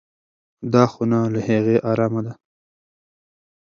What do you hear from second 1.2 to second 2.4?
له هغې ارامه ده.